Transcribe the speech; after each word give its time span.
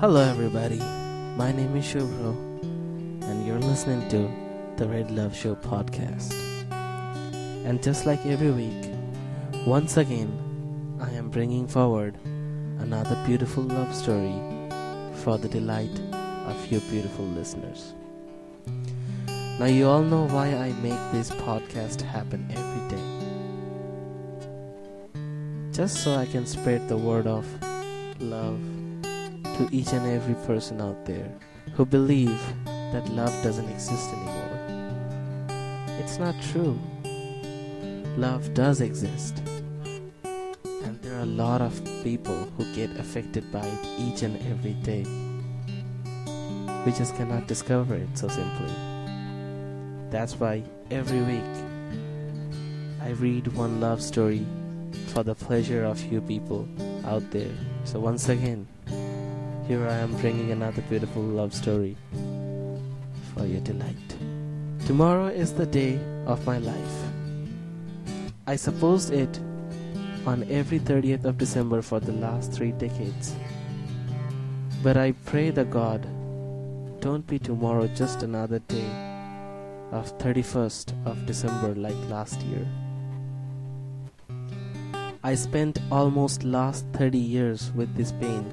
Hello, 0.00 0.22
everybody. 0.22 0.78
My 1.36 1.52
name 1.52 1.76
is 1.76 1.84
Shubhro, 1.84 2.34
and 2.62 3.46
you're 3.46 3.58
listening 3.58 4.08
to 4.08 4.30
the 4.78 4.88
Red 4.88 5.10
Love 5.10 5.36
Show 5.36 5.56
podcast. 5.56 6.32
And 7.66 7.82
just 7.82 8.06
like 8.06 8.24
every 8.24 8.50
week, 8.50 8.90
once 9.66 9.98
again, 9.98 10.32
I 11.02 11.10
am 11.10 11.28
bringing 11.28 11.68
forward 11.68 12.16
another 12.78 13.14
beautiful 13.26 13.62
love 13.62 13.94
story 13.94 14.40
for 15.16 15.36
the 15.36 15.50
delight 15.50 16.00
of 16.46 16.72
you 16.72 16.80
beautiful 16.88 17.26
listeners. 17.26 17.92
Now, 19.58 19.66
you 19.66 19.86
all 19.86 20.02
know 20.02 20.26
why 20.28 20.46
I 20.46 20.72
make 20.80 21.12
this 21.12 21.28
podcast 21.28 22.00
happen 22.00 22.48
every 22.50 22.96
day. 22.96 23.06
Just 25.72 26.02
so 26.02 26.14
I 26.14 26.24
can 26.24 26.46
spread 26.46 26.88
the 26.88 26.96
word 26.96 27.26
of 27.26 27.44
love 28.18 28.69
to 29.60 29.76
each 29.76 29.92
and 29.92 30.06
every 30.06 30.34
person 30.46 30.80
out 30.80 31.04
there 31.04 31.30
who 31.74 31.84
believe 31.84 32.40
that 32.64 33.06
love 33.10 33.32
doesn't 33.42 33.68
exist 33.68 34.08
anymore. 34.08 35.46
It's 36.00 36.18
not 36.18 36.34
true. 36.50 36.78
Love 38.16 38.54
does 38.54 38.80
exist. 38.80 39.42
And 40.24 40.98
there 41.02 41.14
are 41.14 41.24
a 41.24 41.36
lot 41.44 41.60
of 41.60 41.78
people 42.02 42.48
who 42.56 42.64
get 42.74 42.88
affected 42.98 43.52
by 43.52 43.60
it 43.60 43.86
each 43.98 44.22
and 44.22 44.36
every 44.50 44.72
day. 44.80 45.04
We 46.86 46.92
just 46.92 47.14
cannot 47.16 47.46
discover 47.46 47.96
it 47.96 48.16
so 48.16 48.28
simply. 48.28 48.72
That's 50.08 50.40
why 50.40 50.62
every 50.90 51.20
week 51.20 51.52
I 53.02 53.10
read 53.10 53.48
one 53.48 53.78
love 53.78 54.00
story 54.00 54.46
for 55.08 55.22
the 55.22 55.34
pleasure 55.34 55.84
of 55.84 56.02
you 56.10 56.22
people 56.22 56.66
out 57.04 57.30
there. 57.30 57.52
So 57.84 58.00
once 58.00 58.30
again, 58.30 58.66
here 59.70 59.86
I 59.86 59.98
am 59.98 60.16
bringing 60.16 60.50
another 60.50 60.82
beautiful 60.90 61.22
love 61.22 61.54
story 61.54 61.96
for 63.32 63.46
your 63.46 63.60
delight. 63.60 64.16
Tomorrow 64.84 65.28
is 65.28 65.52
the 65.54 65.64
day 65.64 66.00
of 66.26 66.44
my 66.44 66.58
life. 66.58 66.96
I 68.48 68.56
supposed 68.56 69.12
it 69.12 69.38
on 70.26 70.44
every 70.50 70.80
30th 70.80 71.24
of 71.24 71.38
December 71.38 71.82
for 71.82 72.00
the 72.00 72.10
last 72.10 72.52
three 72.52 72.72
decades. 72.72 73.36
But 74.82 74.96
I 74.96 75.12
pray 75.24 75.50
the 75.50 75.64
God, 75.64 76.02
don't 77.00 77.24
be 77.28 77.38
tomorrow 77.38 77.86
just 77.86 78.24
another 78.24 78.58
day 78.58 78.90
of 79.92 80.18
31st 80.18 81.06
of 81.06 81.26
December 81.26 81.76
like 81.76 82.08
last 82.08 82.42
year. 82.42 82.66
I 85.22 85.36
spent 85.36 85.78
almost 85.92 86.42
last 86.42 86.86
30 86.94 87.18
years 87.18 87.70
with 87.76 87.94
this 87.94 88.10
pain, 88.10 88.52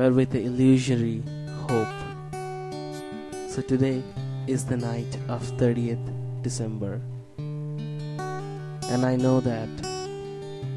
but 0.00 0.14
with 0.14 0.30
the 0.30 0.40
illusory 0.40 1.22
hope. 1.68 1.86
So 3.50 3.60
today 3.60 4.02
is 4.46 4.64
the 4.64 4.78
night 4.78 5.18
of 5.28 5.42
30th 5.60 6.00
December. 6.40 7.02
And 7.36 9.04
I 9.04 9.14
know 9.16 9.40
that 9.40 9.68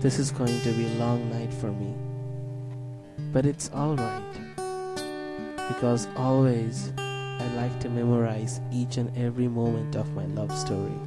this 0.01 0.19
is 0.19 0.29
going 0.29 0.59
to 0.59 0.71
be 0.73 0.87
a 0.87 0.95
long 0.99 1.31
night 1.31 1.53
for 1.53 1.71
me. 1.71 1.95
But 3.31 3.45
it's 3.45 3.71
alright. 3.71 4.33
Because 5.69 6.09
always 6.17 6.91
I 6.97 7.47
like 7.55 7.79
to 7.79 7.89
memorize 7.89 8.59
each 8.73 8.97
and 8.97 9.09
every 9.17 9.47
moment 9.47 9.95
of 9.95 10.11
my 10.11 10.25
love 10.35 10.51
story. 10.51 10.99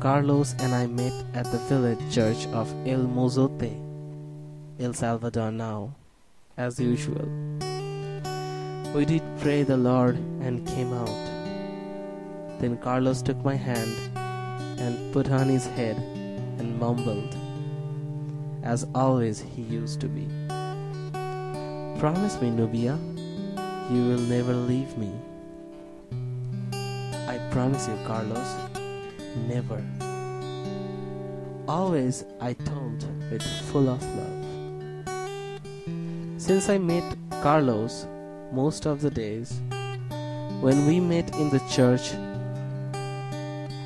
Carlos 0.00 0.54
and 0.60 0.74
I 0.74 0.86
met 0.86 1.12
at 1.34 1.50
the 1.50 1.58
village 1.68 2.14
church 2.14 2.46
of 2.48 2.72
El 2.86 3.00
Mozote, 3.00 3.76
El 4.80 4.94
Salvador 4.94 5.50
now, 5.50 5.94
as 6.56 6.80
usual. 6.80 7.28
We 8.94 9.04
did 9.04 9.22
pray 9.38 9.64
the 9.64 9.76
Lord 9.76 10.16
and 10.40 10.66
came 10.66 10.92
out. 10.92 11.08
Then 12.58 12.78
Carlos 12.78 13.22
took 13.22 13.44
my 13.44 13.54
hand 13.54 13.94
and 14.80 15.12
put 15.12 15.30
on 15.30 15.48
his 15.48 15.66
head 15.66 15.96
and 16.58 16.78
mumbled, 16.78 17.36
as 18.62 18.86
always 18.94 19.40
he 19.40 19.62
used 19.62 20.00
to 20.00 20.08
be. 20.08 20.26
Promise 21.98 22.40
me, 22.40 22.50
Nubia, 22.50 22.98
you 23.90 24.06
will 24.06 24.20
never 24.20 24.52
leave 24.52 24.96
me. 24.98 25.10
I 27.26 27.38
promise 27.50 27.88
you, 27.88 27.98
Carlos, 28.06 28.48
never. 29.46 29.82
Always 31.66 32.24
I 32.40 32.52
told 32.52 33.04
with 33.30 33.42
full 33.70 33.88
of 33.88 34.02
love. 34.16 34.38
Since 36.36 36.68
I 36.68 36.78
met 36.78 37.16
Carlos 37.42 38.06
most 38.52 38.86
of 38.86 39.00
the 39.00 39.10
days, 39.10 39.60
when 40.60 40.86
we 40.86 41.00
met 41.00 41.34
in 41.36 41.50
the 41.50 41.60
church 41.70 42.12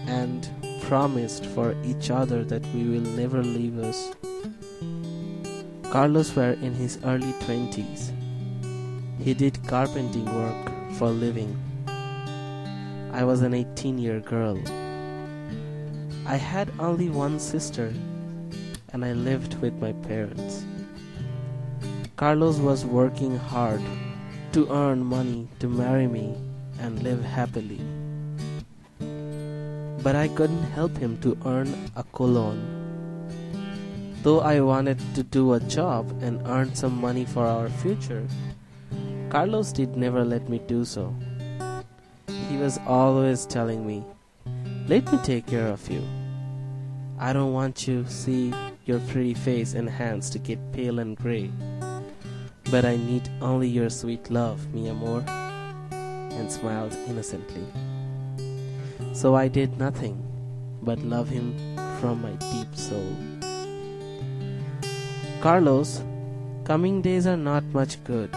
and 0.09 0.49
promised 0.83 1.47
for 1.47 1.75
each 1.85 2.11
other 2.11 2.45
that 2.45 2.65
we 2.75 2.85
will 2.85 3.09
never 3.17 3.43
leave 3.43 3.79
us. 3.79 4.13
Carlos 5.91 6.35
were 6.35 6.53
in 6.63 6.75
his 6.75 6.99
early 7.05 7.33
20s. 7.45 8.22
He 9.23 9.35
did 9.35 9.65
carpenting 9.69 10.25
work 10.27 10.95
for 10.95 11.07
a 11.07 11.11
living. 11.11 11.57
I 13.13 13.23
was 13.23 13.43
an 13.43 13.55
18 13.55 13.97
year 13.97 14.19
girl. 14.19 14.59
I 16.27 16.35
had 16.35 16.73
only 16.81 17.09
one 17.09 17.39
sister 17.39 17.95
and 18.93 19.05
I 19.05 19.13
lived 19.13 19.55
with 19.61 19.75
my 19.75 19.93
parents. 19.93 20.65
Carlos 22.17 22.59
was 22.59 22.85
working 22.85 23.37
hard 23.37 23.81
to 24.55 24.69
earn 24.73 25.05
money 25.05 25.47
to 25.61 25.69
marry 25.69 26.09
me 26.09 26.35
and 26.81 27.01
live 27.05 27.23
happily. 27.23 27.81
But 30.03 30.17
I 30.17 30.27
couldn't 30.35 30.65
help 30.75 30.97
him 30.97 31.17
to 31.21 31.39
earn 31.47 31.73
a 31.95 32.03
colon. 32.03 32.59
Though 34.25 34.41
I 34.41 34.59
wanted 34.61 34.99
to 35.15 35.23
do 35.23 35.53
a 35.53 35.61
job 35.61 36.11
and 36.23 36.45
earn 36.49 36.75
some 36.75 37.01
money 37.01 37.25
for 37.25 37.47
our 37.47 37.69
future, 37.69 38.27
Carlos 39.33 39.73
did 39.73 39.97
never 39.97 40.27
let 40.27 40.47
me 40.51 40.59
do 40.59 40.85
so. 40.85 41.17
He 42.51 42.59
was 42.59 42.79
always 42.87 43.47
telling 43.47 43.87
me, 43.87 44.05
Let 44.87 45.11
me 45.11 45.19
take 45.23 45.47
care 45.47 45.69
of 45.69 45.91
you. 45.91 46.03
I 47.19 47.33
don't 47.33 47.55
want 47.55 47.89
you 47.89 48.03
to 48.03 48.11
see 48.11 48.53
your 48.85 49.01
pretty 49.09 49.33
face 49.33 49.73
and 49.73 49.89
hands 49.89 50.29
to 50.31 50.39
get 50.39 50.59
pale 50.75 50.99
and 50.99 51.17
gray. 51.17 51.51
But 52.71 52.85
I 52.85 52.97
need 52.97 53.31
only 53.41 53.69
your 53.69 53.89
sweet 53.89 54.31
love, 54.31 54.75
mi 54.75 54.89
amor. 54.91 55.25
And 55.31 56.53
smiled 56.53 56.93
innocently. 57.09 57.65
So 59.15 59.35
I 59.35 59.49
did 59.49 59.79
nothing 59.79 60.23
but 60.83 60.99
love 60.99 61.31
him 61.31 61.57
from 62.03 62.21
my 62.21 62.33
deep 62.53 62.77
soul. 62.77 63.17
Carlos, 65.41 66.05
coming 66.65 67.01
days 67.01 67.27
are 67.27 67.39
not 67.39 67.65
much 67.73 67.97
good. 68.05 68.31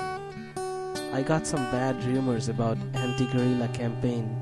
I 1.15 1.21
got 1.23 1.47
some 1.47 1.63
bad 1.71 2.03
rumors 2.03 2.49
about 2.49 2.77
anti-guerrilla 2.93 3.69
campaign. 3.69 4.35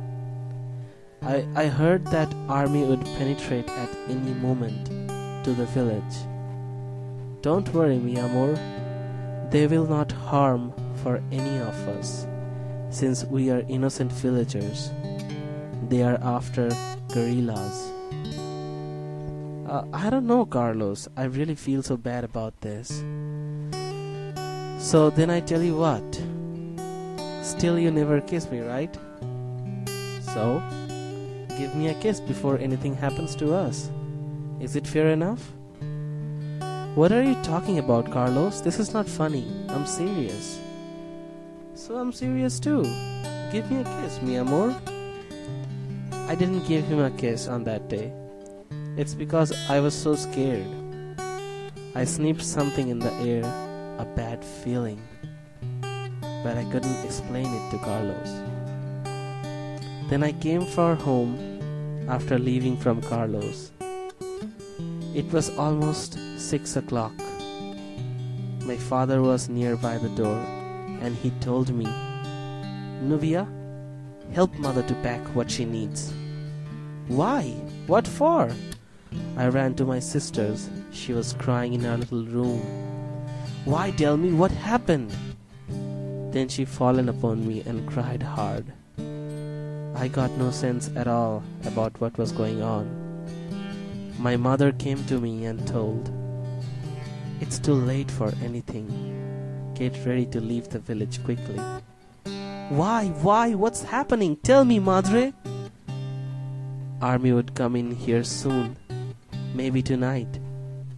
I, 1.21 1.45
I 1.55 1.67
heard 1.67 2.03
that 2.07 2.33
army 2.49 2.83
would 2.83 3.05
penetrate 3.17 3.69
at 3.69 3.89
any 4.09 4.33
moment 4.41 4.87
to 5.43 5.53
the 5.53 5.67
village. 5.67 6.15
Don't 7.43 7.71
worry, 7.75 7.99
mi 7.99 8.17
amor. 8.17 8.55
They 9.51 9.67
will 9.67 9.85
not 9.85 10.11
harm 10.13 10.73
for 11.03 11.21
any 11.31 11.59
of 11.59 11.75
us, 11.89 12.25
since 12.89 13.23
we 13.25 13.51
are 13.51 13.63
innocent 13.69 14.11
villagers. 14.11 14.89
They 15.89 16.01
are 16.01 16.17
after 16.23 16.69
guerrillas. 17.13 17.93
Uh, 19.69 19.85
I 19.93 20.09
don't 20.09 20.25
know, 20.25 20.47
Carlos. 20.47 21.07
I 21.15 21.25
really 21.25 21.53
feel 21.53 21.83
so 21.83 21.97
bad 21.97 22.23
about 22.23 22.61
this. 22.61 23.03
So 24.79 25.11
then 25.11 25.29
I 25.29 25.39
tell 25.39 25.61
you 25.61 25.77
what. 25.77 26.32
Still, 27.43 27.77
you 27.77 27.91
never 27.91 28.21
kiss 28.21 28.49
me, 28.49 28.61
right? 28.61 28.95
So, 30.33 30.63
give 31.57 31.75
me 31.75 31.89
a 31.89 31.93
kiss 31.95 32.21
before 32.21 32.57
anything 32.57 32.95
happens 32.95 33.35
to 33.35 33.53
us. 33.53 33.91
Is 34.61 34.77
it 34.77 34.87
fair 34.87 35.09
enough? 35.09 35.51
What 36.95 37.11
are 37.11 37.21
you 37.21 37.35
talking 37.43 37.79
about, 37.79 38.09
Carlos? 38.11 38.61
This 38.61 38.79
is 38.79 38.93
not 38.93 39.09
funny. 39.09 39.45
I'm 39.67 39.85
serious. 39.85 40.57
So 41.75 41.97
I'm 41.97 42.13
serious 42.13 42.61
too. 42.61 42.83
Give 43.51 43.69
me 43.69 43.81
a 43.81 43.83
kiss, 43.83 44.21
mi 44.21 44.37
amor. 44.37 44.73
I 46.29 46.35
didn't 46.35 46.65
give 46.65 46.85
him 46.85 46.99
a 46.99 47.11
kiss 47.11 47.49
on 47.49 47.65
that 47.65 47.89
day. 47.89 48.13
It's 48.95 49.15
because 49.15 49.51
I 49.69 49.81
was 49.81 49.93
so 49.93 50.15
scared. 50.15 50.65
I 51.93 52.05
sniffed 52.05 52.45
something 52.45 52.87
in 52.87 52.99
the 52.99 53.11
air, 53.25 53.43
a 53.99 54.05
bad 54.15 54.45
feeling. 54.45 55.01
But 56.43 56.57
I 56.57 56.65
couldn't 56.65 57.05
explain 57.05 57.47
it 57.47 57.71
to 57.71 57.77
Carlos. 57.79 58.41
Then 60.09 60.23
I 60.23 60.33
came 60.33 60.65
for 60.65 60.95
home 60.95 61.37
after 62.09 62.37
leaving 62.37 62.77
from 62.77 63.01
Carlos. 63.01 63.71
It 65.15 65.31
was 65.31 65.49
almost 65.57 66.19
six 66.37 66.75
o'clock. 66.75 67.13
My 68.65 68.77
father 68.77 69.21
was 69.21 69.47
nearby 69.47 69.97
the 69.97 70.09
door 70.09 70.37
and 71.01 71.15
he 71.15 71.31
told 71.39 71.73
me, 71.73 71.85
Nubia, 73.01 73.47
help 74.33 74.53
mother 74.55 74.83
to 74.83 74.95
pack 74.95 75.21
what 75.35 75.49
she 75.49 75.65
needs. 75.65 76.13
Why? 77.07 77.43
What 77.87 78.07
for? 78.07 78.51
I 79.37 79.47
ran 79.47 79.75
to 79.75 79.85
my 79.85 79.99
sister's. 79.99 80.69
She 80.91 81.13
was 81.13 81.33
crying 81.33 81.73
in 81.73 81.81
her 81.81 81.97
little 81.97 82.25
room. 82.25 82.61
Why 83.65 83.91
tell 83.91 84.17
me 84.17 84.31
what 84.33 84.51
happened? 84.51 85.11
Then 86.33 86.49
she 86.49 86.65
fallen 86.65 87.09
upon 87.09 87.47
me 87.47 87.61
and 87.61 87.87
cried 87.87 88.23
hard. 88.23 88.73
I 89.95 90.07
got 90.07 90.31
no 90.31 90.49
sense 90.49 90.89
at 90.95 91.07
all 91.07 91.43
about 91.63 92.01
what 92.01 92.17
was 92.17 92.31
going 92.31 92.63
on. 92.63 92.89
My 94.17 94.35
mother 94.35 94.71
came 94.71 95.03
to 95.05 95.19
me 95.19 95.45
and 95.45 95.65
told, 95.67 96.11
It's 97.39 97.59
too 97.59 97.75
late 97.75 98.09
for 98.09 98.33
anything. 98.43 98.89
Get 99.75 99.93
ready 100.07 100.25
to 100.27 100.41
leave 100.41 100.69
the 100.69 100.79
village 100.79 101.23
quickly. 101.23 101.59
Why? 102.69 103.09
Why? 103.21 103.53
What's 103.53 103.83
happening? 103.83 104.37
Tell 104.37 104.65
me, 104.65 104.79
Madre. 104.79 105.33
Army 106.99 107.31
would 107.31 107.53
come 107.53 107.75
in 107.75 107.91
here 107.91 108.23
soon. 108.23 108.75
Maybe 109.53 109.83
tonight. 109.83 110.39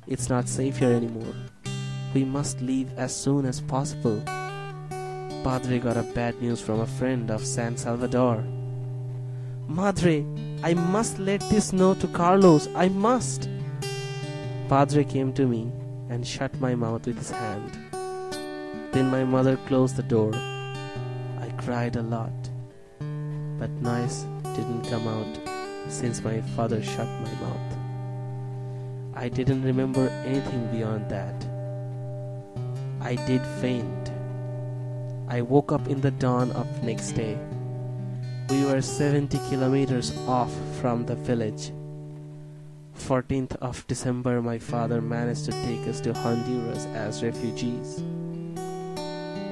It's 0.07 0.29
not 0.29 0.47
safe 0.47 0.77
here 0.77 0.93
anymore. 0.93 1.35
We 2.13 2.23
must 2.23 2.61
leave 2.61 2.97
as 2.97 3.13
soon 3.13 3.45
as 3.45 3.59
possible. 3.59 4.23
Padre 5.45 5.77
got 5.77 5.95
a 5.95 6.01
bad 6.01 6.41
news 6.41 6.59
from 6.59 6.79
a 6.79 6.87
friend 6.87 7.29
of 7.29 7.45
San 7.45 7.77
Salvador. 7.77 8.43
Madre, 9.67 10.25
I 10.63 10.73
must 10.73 11.19
let 11.19 11.39
this 11.51 11.71
know 11.71 11.93
to 11.93 12.07
Carlos. 12.07 12.67
I 12.73 12.89
must. 12.89 13.47
Padre 14.69 15.03
came 15.03 15.31
to 15.33 15.45
me 15.45 15.71
and 16.09 16.25
shut 16.25 16.59
my 16.59 16.73
mouth 16.73 17.05
with 17.05 17.19
his 17.19 17.29
hand. 17.29 17.77
Then 18.91 19.11
my 19.11 19.23
mother 19.23 19.57
closed 19.67 19.97
the 19.97 20.01
door. 20.01 20.33
I 20.33 21.53
cried 21.59 21.95
a 21.95 22.01
lot, 22.01 22.33
but 23.59 23.69
noise 23.69 24.25
didn't 24.55 24.89
come 24.89 25.07
out 25.07 25.91
since 25.91 26.23
my 26.23 26.41
father 26.55 26.81
shut 26.81 27.07
my 27.21 27.33
mouth. 27.45 27.77
I 29.13 29.29
didn't 29.29 29.61
remember 29.61 30.09
anything 30.25 30.71
beyond 30.71 31.07
that. 31.11 31.45
I 32.99 33.13
did 33.27 33.45
faint. 33.61 34.14
I 35.27 35.41
woke 35.41 35.71
up 35.71 35.87
in 35.87 36.01
the 36.01 36.11
dawn 36.11 36.51
of 36.51 36.83
next 36.83 37.13
day. 37.13 37.37
We 38.49 38.63
were 38.65 38.81
70 38.81 39.39
kilometers 39.49 40.15
off 40.27 40.53
from 40.79 41.05
the 41.05 41.15
village. 41.15 41.71
14th 42.95 43.55
of 43.57 43.85
December 43.87 44.41
my 44.41 44.59
father 44.59 45.01
managed 45.01 45.45
to 45.45 45.51
take 45.51 45.87
us 45.87 45.99
to 46.01 46.13
Honduras 46.13 46.85
as 46.93 47.23
refugees. 47.23 48.03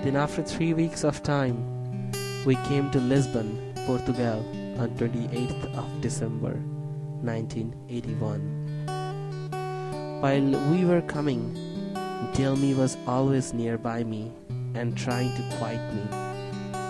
Then 0.04 0.16
after 0.16 0.44
3 0.44 0.74
weeks 0.75 1.04
of 1.04 1.24
time 1.24 1.58
we 2.46 2.56
came 2.70 2.92
to 2.92 3.00
Lisbon, 3.00 3.58
Portugal 3.88 4.46
on 4.78 4.90
28th 4.98 5.75
of 5.75 6.02
December 6.02 6.54
1981. 7.25 8.40
While 10.22 10.52
we 10.72 10.86
were 10.86 11.02
coming, 11.02 11.58
Delmi 12.34 12.74
was 12.74 12.98
always 13.08 13.54
nearby 13.54 14.04
me 14.04 14.31
and 14.75 14.98
trying 14.98 15.36
to 15.36 15.58
quiet 15.58 15.81
me 15.94 16.04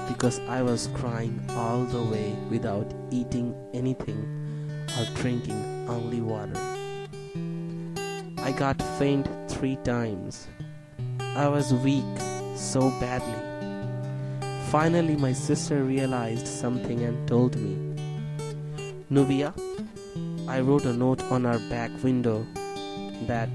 because 0.08 0.40
I 0.42 0.62
was 0.62 0.90
crying 0.94 1.44
all 1.52 1.84
the 1.84 2.02
way 2.02 2.36
without 2.50 2.94
eating 3.12 3.56
anything 3.74 4.22
or 4.98 5.06
drinking 5.16 5.88
only 5.90 6.22
water. 6.22 6.60
I 8.38 8.52
got 8.52 8.82
faint 9.00 9.28
three 9.50 9.78
times. 9.84 10.48
I 11.20 11.48
was 11.48 11.74
weak 11.74 12.04
so 12.56 12.90
badly. 13.00 13.42
Finally, 14.70 15.16
my 15.16 15.34
sister 15.34 15.84
realized 15.84 16.48
something 16.48 17.04
and 17.04 17.28
told 17.28 17.56
me, 17.56 17.76
Nubia, 19.10 19.54
I 20.48 20.60
wrote 20.60 20.86
a 20.86 20.94
note 20.94 21.22
on 21.32 21.46
our 21.46 21.60
back 21.70 21.92
window 22.04 22.46
that 23.28 23.50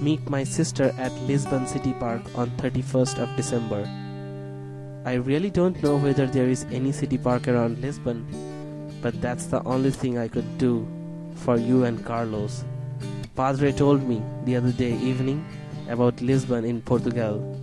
meet 0.00 0.28
my 0.30 0.44
sister 0.44 0.94
at 0.98 1.12
Lisbon 1.22 1.66
City 1.66 1.92
Park 1.94 2.22
on 2.36 2.50
31st 2.58 3.18
of 3.18 3.36
December. 3.36 3.82
I 5.04 5.14
really 5.14 5.50
don't 5.50 5.82
know 5.82 5.96
whether 5.96 6.26
there 6.26 6.48
is 6.48 6.66
any 6.70 6.92
city 6.92 7.18
park 7.18 7.48
around 7.48 7.80
Lisbon, 7.80 8.26
but 9.02 9.20
that's 9.20 9.46
the 9.46 9.62
only 9.64 9.90
thing 9.90 10.18
I 10.18 10.28
could 10.28 10.58
do 10.58 10.86
for 11.34 11.56
you 11.56 11.84
and 11.84 12.04
Carlos. 12.04 12.64
Padre 13.34 13.72
told 13.72 14.02
me 14.02 14.22
the 14.44 14.56
other 14.56 14.72
day 14.72 14.92
evening 14.98 15.44
about 15.88 16.20
Lisbon 16.20 16.64
in 16.64 16.82
Portugal 16.82 17.58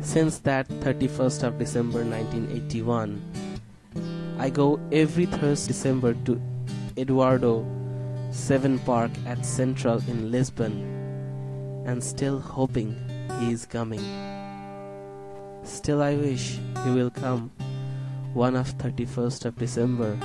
since 0.00 0.38
that 0.38 0.68
31st 0.68 1.42
of 1.42 1.58
December 1.58 2.04
1981. 2.04 3.20
I 4.38 4.48
go 4.48 4.78
every 4.92 5.26
Thursday 5.26 5.68
December 5.68 6.14
to 6.24 6.40
Eduardo 6.96 7.66
Seven 8.30 8.78
Park 8.80 9.10
at 9.26 9.44
Central 9.44 10.02
in 10.06 10.30
Lisbon 10.30 10.98
and 11.86 12.02
still 12.04 12.38
hoping 12.38 12.94
he 13.40 13.52
is 13.52 13.64
coming. 13.64 14.04
Still 15.64 16.02
I 16.02 16.14
wish 16.16 16.58
he 16.84 16.90
will 16.90 17.10
come 17.10 17.50
one 18.34 18.54
of 18.54 18.76
31st 18.78 19.46
of 19.46 19.56
December 19.56 20.18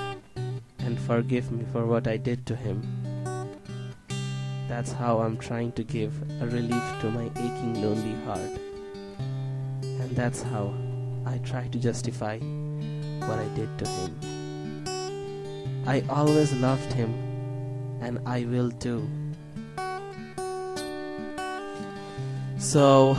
and 0.80 1.00
forgive 1.00 1.52
me 1.52 1.66
for 1.72 1.86
what 1.86 2.08
I 2.08 2.18
did 2.18 2.46
to 2.48 2.56
him. 2.56 2.84
That's 4.68 4.92
how 4.92 5.20
I'm 5.20 5.38
trying 5.38 5.72
to 5.74 5.84
give 5.84 6.14
a 6.42 6.48
relief 6.48 6.84
to 7.02 7.10
my 7.10 7.26
aching 7.38 7.82
lonely 7.82 8.16
heart. 8.26 8.60
And 9.82 10.16
that's 10.16 10.42
how 10.42 10.74
I 11.26 11.38
try 11.38 11.68
to 11.70 11.80
justify 11.80 12.40
what 13.20 13.40
I 13.40 13.48
did 13.56 13.78
to 13.80 13.88
him. 13.88 14.84
I 15.88 16.04
always 16.10 16.54
loved 16.54 16.92
him, 16.94 17.33
and 18.04 18.20
I 18.28 18.46
will 18.46 18.72
too. 18.72 19.08
So, 22.58 23.16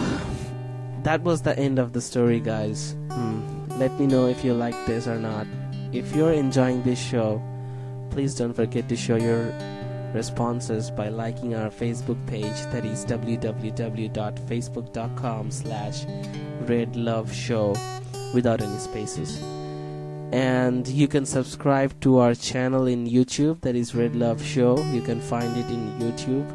that 1.03 1.23
was 1.23 1.43
the 1.43 1.59
end 1.59 1.79
of 1.79 1.93
the 1.93 2.01
story, 2.01 2.41
guys. 2.41 2.97
Hmm. 3.11 3.41
Let 3.79 3.93
me 3.99 4.07
know 4.07 4.29
if 4.29 4.45
you 4.45 4.55
like 4.55 4.77
this 4.87 5.09
or 5.09 5.19
not. 5.19 5.47
If 5.93 6.15
you're 6.15 6.33
enjoying 6.33 6.83
this 6.83 6.99
show, 6.99 7.43
please 8.11 8.35
don't 8.35 8.55
forget 8.55 8.89
to 8.89 8.97
show 8.97 9.17
your 9.17 9.53
responses 10.15 10.91
by 10.91 11.09
liking 11.09 11.55
our 11.55 11.71
Facebook 11.71 12.19
page 12.27 12.61
that 12.71 12.85
is 12.85 13.05
www.facebook.com 13.05 15.51
slash 15.51 16.07
red 16.69 16.95
love 16.95 17.35
show 17.35 17.75
without 18.33 18.63
any 18.63 18.79
spaces 18.79 19.43
and 20.35 20.89
you 20.89 21.07
can 21.07 21.25
subscribe 21.25 21.99
to 22.01 22.19
our 22.19 22.35
channel 22.35 22.89
in 22.89 23.07
youtube 23.07 23.61
that 23.61 23.77
is 23.77 23.95
red 23.95 24.17
love 24.17 24.43
show 24.43 24.77
you 24.93 25.01
can 25.01 25.21
find 25.21 25.57
it 25.57 25.67
in 25.71 25.99
youtube 26.01 26.49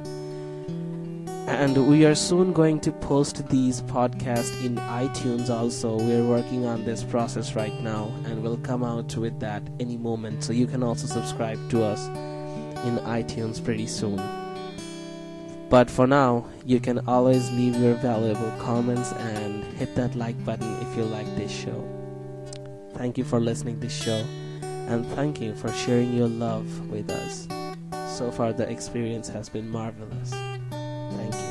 and 1.48 1.88
we 1.88 2.06
are 2.06 2.14
soon 2.14 2.52
going 2.52 2.80
to 2.80 2.92
post 2.92 3.48
these 3.48 3.82
podcasts 3.84 4.54
in 4.66 4.76
itunes 4.76 5.50
also 5.50 5.96
we're 5.98 6.28
working 6.28 6.66
on 6.66 6.84
this 6.84 7.04
process 7.04 7.56
right 7.56 7.80
now 7.82 8.12
and 8.26 8.44
we'll 8.44 8.58
come 8.58 8.84
out 8.84 9.16
with 9.16 9.40
that 9.40 9.64
any 9.80 9.98
moment 9.98 10.44
so 10.44 10.52
you 10.52 10.68
can 10.68 10.84
also 10.84 11.08
subscribe 11.08 11.58
to 11.70 11.82
us 11.82 12.10
in 12.86 12.98
iTunes 13.00 13.64
pretty 13.64 13.88
soon. 13.88 14.22
But 15.70 15.90
for 15.90 16.08
now, 16.08 16.46
you 16.66 16.80
can 16.80 17.00
always 17.08 17.52
leave 17.52 17.76
your 17.76 17.94
valuable 17.96 18.52
comments 18.60 19.12
and 19.14 19.64
hit 19.78 19.96
that 19.96 20.16
like 20.16 20.44
button 20.46 20.82
if 20.82 20.98
you 20.98 21.04
like 21.04 21.28
this 21.36 21.52
show. 21.52 21.99
Thank 23.00 23.18
you 23.18 23.24
for 23.24 23.40
listening 23.40 23.76
to 23.76 23.88
this 23.88 23.96
show 23.96 24.26
and 24.62 25.06
thank 25.16 25.40
you 25.40 25.56
for 25.56 25.72
sharing 25.72 26.12
your 26.12 26.28
love 26.28 26.90
with 26.90 27.10
us. 27.10 27.48
So 28.18 28.30
far 28.30 28.52
the 28.52 28.70
experience 28.70 29.30
has 29.30 29.48
been 29.48 29.70
marvelous. 29.70 30.32
Thank 30.32 31.34
you. 31.34 31.49